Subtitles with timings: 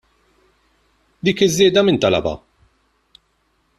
[1.29, 2.33] Dik iż-żieda min talabha?